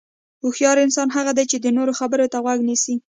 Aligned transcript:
هوښیار 0.43 0.77
انسان 0.85 1.07
هغه 1.17 1.31
دی 1.37 1.45
چې 1.51 1.57
د 1.59 1.67
نورو 1.77 1.93
خبرو 1.99 2.31
ته 2.33 2.37
غوږ 2.43 2.59
نیسي. 2.69 2.95